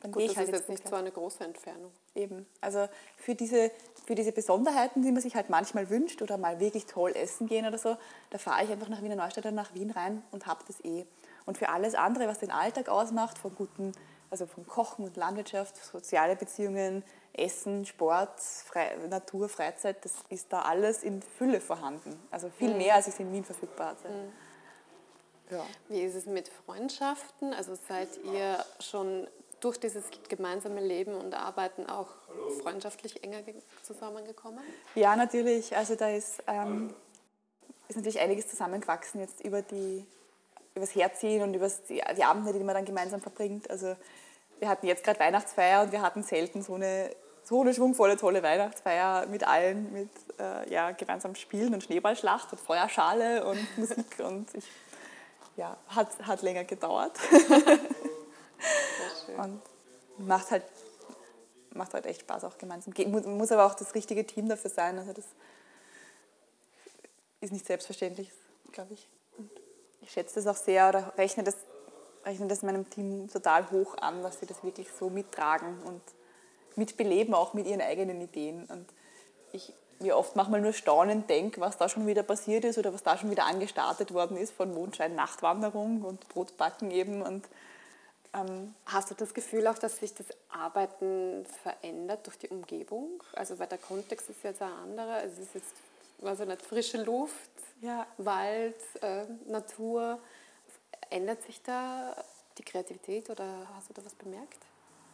[0.00, 1.90] Dann Gut, gehe ich das halt ist jetzt nicht so eine große Entfernung.
[2.14, 2.46] Eben.
[2.60, 3.70] Also für diese,
[4.06, 7.66] für diese Besonderheiten, die man sich halt manchmal wünscht oder mal wirklich toll essen gehen
[7.66, 7.96] oder so,
[8.30, 11.06] da fahre ich einfach nach Wiener Neustadt oder nach Wien rein und habe das eh.
[11.46, 13.92] Und für alles andere, was den Alltag ausmacht, von guten,
[14.30, 17.02] also von Kochen und Landwirtschaft, soziale Beziehungen,
[17.38, 22.18] Essen, Sport, Fre Natur, Freizeit, das ist da alles in Fülle vorhanden.
[22.30, 22.78] Also viel mhm.
[22.78, 24.04] mehr, als es in Wien verfügbar ist.
[24.04, 24.32] Mhm.
[25.50, 25.66] Ja.
[25.88, 27.54] Wie ist es mit Freundschaften?
[27.54, 29.28] Also seid ihr schon
[29.60, 32.08] durch dieses gemeinsame Leben und Arbeiten auch
[32.62, 33.38] freundschaftlich enger
[33.82, 34.62] zusammengekommen?
[34.94, 35.76] Ja, natürlich.
[35.76, 36.92] Also da ist, ähm,
[37.88, 40.04] ist natürlich einiges zusammengewachsen jetzt über die
[40.76, 43.68] übers Herziehen und über die, die Abende, die man dann gemeinsam verbringt.
[43.70, 43.96] Also
[44.58, 47.10] wir hatten jetzt gerade Weihnachtsfeier und wir hatten selten so eine,
[47.46, 52.60] so eine schwungvolle, tolle Weihnachtsfeier mit allen, mit äh, ja, gemeinsam Spielen und Schneeballschlacht und
[52.60, 54.64] Feuerschale und Musik und ich,
[55.56, 57.18] ja, hat, hat länger gedauert.
[59.36, 59.62] und
[60.18, 60.64] macht halt,
[61.70, 62.94] macht halt echt Spaß auch gemeinsam.
[63.36, 64.98] Muss aber auch das richtige Team dafür sein.
[64.98, 65.24] Also das
[67.40, 68.32] ist nicht selbstverständlich,
[68.72, 69.08] glaube ich
[70.06, 71.56] ich schätze das auch sehr oder rechne das,
[72.24, 76.00] rechne das meinem Team total hoch an, dass sie das wirklich so mittragen und
[76.76, 78.64] mitbeleben, auch mit ihren eigenen Ideen.
[78.66, 78.86] Und
[79.52, 83.02] ich mir oft manchmal nur staunend denke, was da schon wieder passiert ist oder was
[83.02, 87.22] da schon wieder angestartet worden ist von Mondschein, Nachtwanderung und Brotbacken eben.
[87.22, 87.46] Und,
[88.34, 93.22] ähm, Hast du das Gefühl auch, dass sich das Arbeiten verändert durch die Umgebung?
[93.32, 95.24] Also weil der Kontext ist jetzt ein anderer.
[95.24, 95.74] Es ist jetzt
[96.22, 97.50] also nicht frische Luft,
[97.82, 98.06] ja.
[98.18, 100.18] Wald, äh, Natur.
[101.10, 102.16] Ändert sich da
[102.58, 104.58] die Kreativität oder hast du da was bemerkt?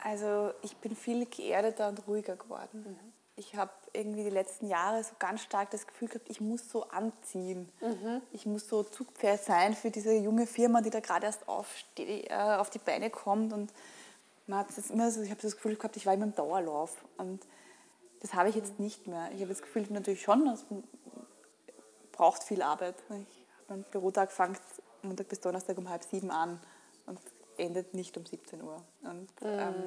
[0.05, 2.85] Also ich bin viel geerdeter und ruhiger geworden.
[2.85, 3.13] Mhm.
[3.37, 6.89] Ich habe irgendwie die letzten Jahre so ganz stark das Gefühl gehabt, ich muss so
[6.91, 7.71] anziehen.
[7.81, 8.21] Mhm.
[8.33, 12.35] Ich muss so Zugpferd sein für diese junge Firma, die da gerade erst aufsteht, äh,
[12.35, 13.53] auf die Beine kommt.
[13.53, 13.73] Und
[14.47, 17.05] man hat das immer so, ich habe das Gefühl gehabt, ich war immer im Dauerlauf.
[17.17, 17.47] Und
[18.21, 19.31] das habe ich jetzt nicht mehr.
[19.33, 20.65] Ich habe das Gefühl natürlich schon, es
[22.11, 22.97] braucht viel Arbeit.
[23.09, 24.61] Ich, mein Bürotag fängt
[25.03, 26.61] Montag bis Donnerstag um halb sieben an
[27.07, 27.19] und
[27.63, 28.83] endet nicht um 17 Uhr.
[29.03, 29.59] Und, mhm.
[29.59, 29.85] ähm,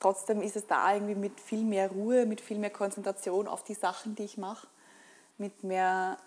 [0.00, 3.74] trotzdem ist es da irgendwie mit viel mehr Ruhe, mit viel mehr Konzentration auf die
[3.74, 4.66] Sachen, die ich mache,
[5.38, 6.18] mit mehr,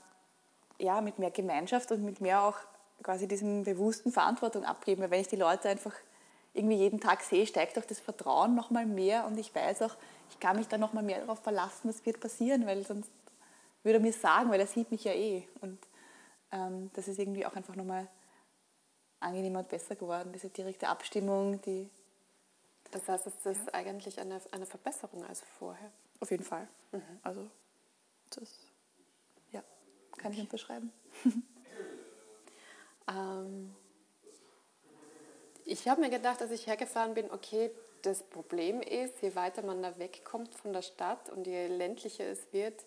[0.77, 2.57] ja, mit mehr Gemeinschaft und mit mehr auch
[3.03, 5.01] quasi diesem bewussten Verantwortung abgeben.
[5.01, 5.93] Weil wenn ich die Leute einfach
[6.53, 9.95] irgendwie jeden Tag sehe, steigt auch das Vertrauen noch mal mehr und ich weiß auch,
[10.29, 13.09] ich kann mich da noch mal mehr darauf verlassen, das wird passieren, weil sonst
[13.83, 15.47] würde er mir sagen, weil er sieht mich ja eh.
[15.61, 15.79] Und
[16.51, 18.07] ähm, das ist irgendwie auch einfach nochmal
[19.19, 21.89] angenehmer und besser geworden, diese direkte Abstimmung, die...
[22.91, 23.73] Das heißt, es ist ja.
[23.73, 25.91] eigentlich eine, eine Verbesserung als vorher?
[26.19, 26.67] Auf jeden Fall.
[26.91, 27.01] Mhm.
[27.21, 27.47] Also
[28.31, 28.49] das,
[29.51, 29.63] ja,
[30.17, 30.91] kann ich unterschreiben.
[33.07, 33.75] ähm,
[35.65, 39.83] ich habe mir gedacht, als ich hergefahren bin, okay, das Problem ist, je weiter man
[39.83, 42.85] da wegkommt von der Stadt und je ländlicher es wird,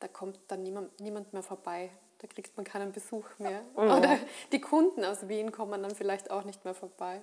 [0.00, 1.90] da kommt dann niemand, niemand mehr vorbei.
[2.18, 3.62] Da kriegt man keinen Besuch mehr.
[3.76, 3.90] Mhm.
[3.90, 4.18] Oder
[4.52, 7.20] die Kunden aus Wien kommen dann vielleicht auch nicht mehr vorbei.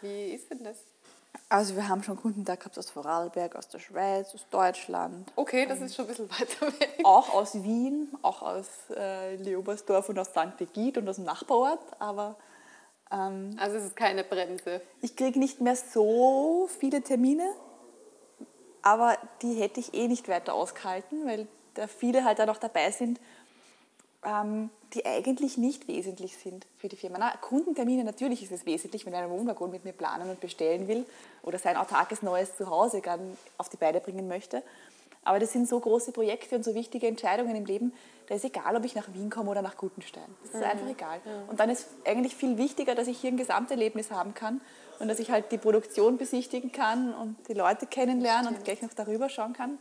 [0.00, 0.78] Wie ist denn das?
[1.48, 5.32] Also wir haben schon Kunden da gehabt aus Vorarlberg, aus der Schweiz, aus Deutschland.
[5.36, 7.00] Okay, das ist schon ein bisschen weiter weg.
[7.04, 10.56] Auch aus Wien, auch aus äh, Leobersdorf und aus St.
[10.56, 11.80] Begit und aus dem Nachbarort.
[11.98, 12.36] Aber,
[13.10, 14.80] ähm, also es ist keine Bremse.
[15.00, 17.48] Ich kriege nicht mehr so viele Termine,
[18.82, 22.90] aber die hätte ich eh nicht weiter ausgehalten, weil da viele halt da noch dabei
[22.90, 23.20] sind,
[24.24, 27.18] ähm, die eigentlich nicht wesentlich sind für die Firma.
[27.18, 31.06] Na, Kundentermine, natürlich ist es wesentlich, wenn einer Wohnwaggon mit mir planen und bestellen will
[31.42, 34.62] oder sein autarkes neues Zuhause gern auf die Beine bringen möchte.
[35.24, 37.92] Aber das sind so große Projekte und so wichtige Entscheidungen im Leben,
[38.28, 40.24] da ist egal, ob ich nach Wien komme oder nach Gutenstein.
[40.42, 40.70] Das ist mhm.
[40.70, 41.20] einfach egal.
[41.24, 41.32] Ja.
[41.48, 44.60] Und dann ist eigentlich viel wichtiger, dass ich hier ein Gesamterlebnis haben kann
[44.98, 48.94] und dass ich halt die Produktion besichtigen kann und die Leute kennenlernen und gleich noch
[48.94, 49.78] darüber schauen kann.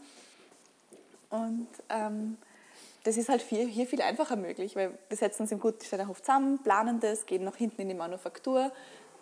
[1.29, 2.37] Und ähm,
[3.03, 6.21] das ist halt viel, hier viel einfacher möglich, weil wir setzen uns im Gutensteiner Hof
[6.21, 8.71] zusammen, planen das, gehen nach hinten in die Manufaktur,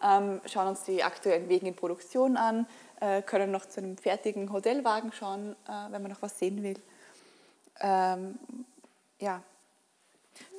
[0.04, 2.68] ähm, schauen uns die aktuellen Wege in Produktion an,
[3.00, 6.80] äh, können noch zu einem fertigen Hotelwagen schauen, äh, wenn man noch was sehen will.
[7.80, 8.38] Ähm,
[9.20, 9.42] ja.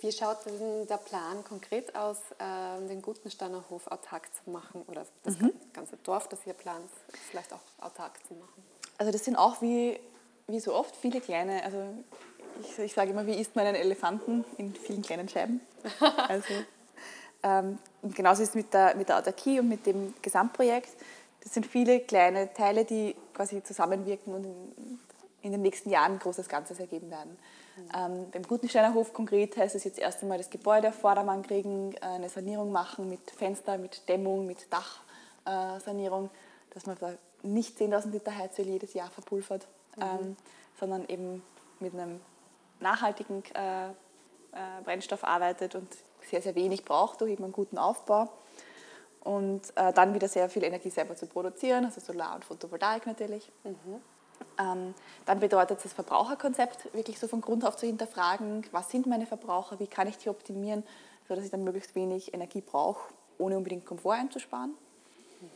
[0.01, 5.07] Wie schaut denn der Plan konkret aus, äh, den Gutensteiner Hof autark zu machen oder
[5.23, 5.53] das mhm.
[5.73, 6.91] ganze Dorf, das ihr plant,
[7.31, 8.63] vielleicht auch autark zu machen?
[8.99, 9.99] Also das sind auch wie,
[10.47, 11.79] wie so oft viele kleine, also
[12.61, 15.61] ich, ich sage immer, wie isst man einen Elefanten in vielen kleinen Scheiben.
[16.29, 16.55] Also,
[17.43, 20.91] ähm, und genauso ist es mit der, mit der Autarkie und mit dem Gesamtprojekt.
[21.43, 24.99] Das sind viele kleine Teile, die quasi zusammenwirken und in,
[25.43, 27.39] in den nächsten Jahren ein großes Ganzes ergeben werden.
[27.77, 27.83] Mhm.
[27.97, 31.95] Ähm, beim Gutensteiner Hof konkret heißt es jetzt erst einmal das Gebäude auf Vordermann kriegen,
[31.97, 34.67] äh, eine Sanierung machen mit Fenster, mit Dämmung, mit
[35.45, 40.03] Dachsanierung, äh, dass man da nicht 10.000 Liter Heizöl jedes Jahr verpulvert, mhm.
[40.03, 40.37] ähm,
[40.79, 41.43] sondern eben
[41.81, 42.21] mit einem
[42.81, 43.93] nachhaltigen äh, äh,
[44.85, 45.89] Brennstoff arbeitet und
[46.29, 48.29] sehr, sehr wenig braucht durch eben einen guten Aufbau.
[49.23, 53.53] Und äh, dann wieder sehr viel Energie selber zu produzieren, also Solar- und Photovoltaik natürlich.
[53.65, 54.01] Mhm.
[54.59, 54.95] Ähm,
[55.27, 59.27] dann bedeutet es das Verbraucherkonzept wirklich so von Grund auf zu hinterfragen, was sind meine
[59.27, 60.85] Verbraucher, wie kann ich die optimieren,
[61.29, 64.71] sodass ich dann möglichst wenig Energie brauche, ohne unbedingt Komfort einzusparen.
[64.71, 65.47] Mhm.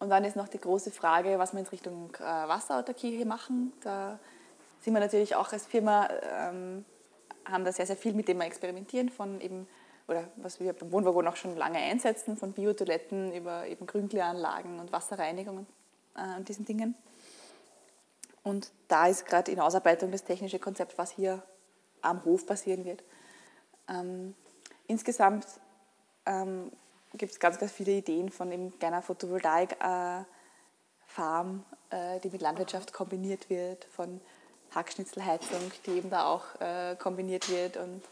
[0.00, 3.72] Und dann ist noch die große Frage, was wir in Richtung äh, Wasserautarkie hier machen.
[3.82, 4.18] Da
[4.82, 6.84] sind wir natürlich auch als Firma, ähm,
[7.44, 9.68] haben da sehr, sehr viel, mit dem wir experimentieren, von eben,
[10.08, 14.92] oder was wir beim Wohnwaggon auch schon lange einsetzen, von Biotoiletten über eben Grünkläranlagen und
[14.92, 15.68] Wasserreinigung und,
[16.16, 16.96] äh, und diesen Dingen.
[18.42, 21.42] Und da ist gerade in Ausarbeitung das technische Konzept, was hier
[22.00, 23.04] am Hof passieren wird.
[23.88, 24.34] Ähm,
[24.88, 25.46] insgesamt
[26.26, 26.72] ähm,
[27.14, 32.92] gibt es ganz, ganz viele Ideen von eben kleiner Photovoltaik-Farm, äh, äh, die mit Landwirtschaft
[32.92, 34.20] kombiniert wird, von
[34.74, 37.76] Hackschnitzelheizung, die eben da auch äh, kombiniert wird.
[37.76, 38.02] Und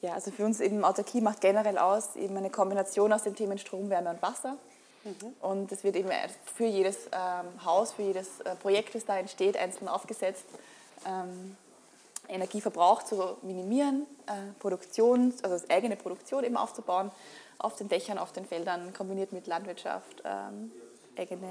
[0.00, 3.58] ja, also für uns eben Autarkie macht generell aus eben eine Kombination aus den Themen
[3.58, 4.56] Strom, Wärme und Wasser.
[5.04, 5.34] Mhm.
[5.40, 6.10] Und es wird eben
[6.54, 10.44] für jedes ähm, Haus, für jedes äh, Projekt, das da entsteht, einzeln aufgesetzt,
[11.06, 11.56] ähm,
[12.28, 17.10] Energieverbrauch zu minimieren, äh, Produktion, also das eigene Produktion eben aufzubauen,
[17.58, 20.70] auf den Dächern, auf den Feldern, kombiniert mit Landwirtschaft, ähm,
[21.16, 21.48] eigene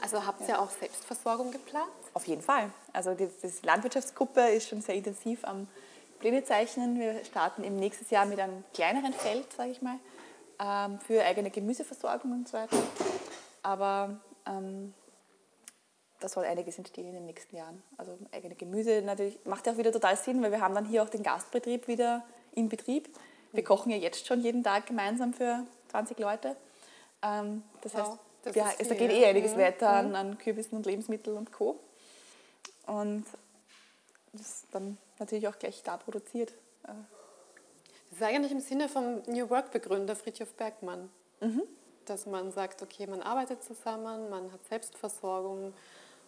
[0.00, 0.58] also habt ihr ja.
[0.60, 1.90] auch Selbstversorgung geplant?
[2.14, 2.70] Auf jeden Fall.
[2.92, 5.68] Also die, die Landwirtschaftsgruppe ist schon sehr intensiv am
[6.20, 6.98] Pläne zeichnen.
[6.98, 9.98] Wir starten im nächsten Jahr mit einem kleineren Feld, sage ich mal,
[10.58, 12.76] ähm, für eigene Gemüseversorgung und so weiter.
[13.62, 14.94] Aber ähm,
[16.20, 17.82] da soll einiges entstehen in den nächsten Jahren.
[17.96, 21.02] Also eigene Gemüse natürlich macht ja auch wieder total Sinn, weil wir haben dann hier
[21.02, 23.08] auch den Gastbetrieb wieder in Betrieb.
[23.52, 26.56] Wir kochen ja jetzt schon jeden Tag gemeinsam für 20 Leute.
[27.22, 29.58] Ähm, das heißt, das ja, es, da geht eh einiges mhm.
[29.58, 30.14] weiter an, mhm.
[30.14, 31.78] an Kürbissen und Lebensmitteln und Co.
[32.86, 33.24] Und
[34.32, 36.52] das ist dann natürlich auch gleich da produziert.
[36.82, 36.94] Das
[38.12, 41.10] ist eigentlich im Sinne vom New Work-Begründer Friedhof Bergmann,
[41.40, 41.62] mhm.
[42.06, 45.74] dass man sagt, okay, man arbeitet zusammen, man hat Selbstversorgung,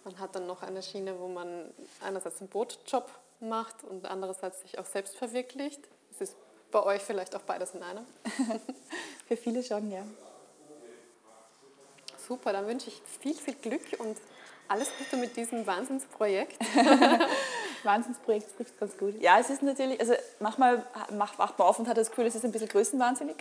[0.04, 3.08] man hat dann noch eine Schiene, wo man einerseits einen Bootjob
[3.40, 5.80] macht und andererseits sich auch selbst verwirklicht.
[6.10, 6.36] Das ist
[6.70, 8.04] bei euch vielleicht auch beides in einem.
[9.26, 10.04] Für viele schon, ja
[12.30, 12.52] super.
[12.52, 14.16] Dann wünsche ich viel, viel Glück und
[14.68, 16.56] alles Gute mit diesem Wahnsinnsprojekt.
[17.82, 19.20] Wahnsinnsprojekt trifft ganz gut.
[19.20, 20.84] Ja, es ist natürlich, also manchmal
[21.18, 23.36] macht man auf und hat das Gefühl, es ist ein bisschen größenwahnsinnig.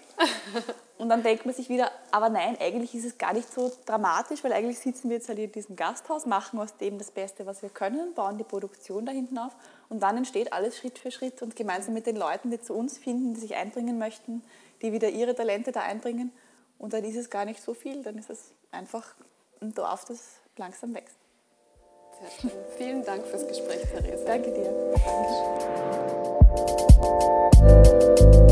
[0.97, 4.43] Und dann denkt man sich wieder, aber nein, eigentlich ist es gar nicht so dramatisch,
[4.43, 7.61] weil eigentlich sitzen wir jetzt halt in diesem Gasthaus, machen aus dem das Beste, was
[7.61, 9.55] wir können, bauen die Produktion da hinten auf
[9.87, 12.97] und dann entsteht alles Schritt für Schritt und gemeinsam mit den Leuten, die zu uns
[12.97, 14.43] finden, die sich einbringen möchten,
[14.81, 16.33] die wieder ihre Talente da einbringen
[16.79, 19.15] und dann ist es gar nicht so viel, dann ist es einfach
[19.61, 21.17] ein Dorf, das langsam wächst.
[22.19, 22.51] Sehr schön.
[22.77, 24.25] Vielen Dank fürs Gespräch, Theresa.
[24.25, 24.71] Danke dir.
[27.61, 28.48] Danke.